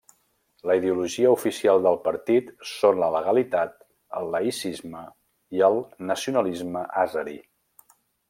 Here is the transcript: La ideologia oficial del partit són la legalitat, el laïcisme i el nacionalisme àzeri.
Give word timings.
La 0.67 0.75
ideologia 0.77 1.33
oficial 1.35 1.81
del 1.87 1.99
partit 2.07 2.47
són 2.69 3.01
la 3.03 3.09
legalitat, 3.17 3.75
el 4.21 4.33
laïcisme 4.37 5.03
i 5.59 5.63
el 5.69 5.79
nacionalisme 6.13 6.83
àzeri. 7.05 7.37